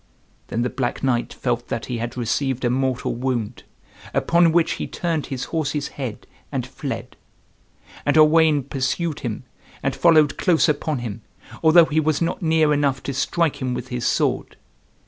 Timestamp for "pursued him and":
8.63-9.95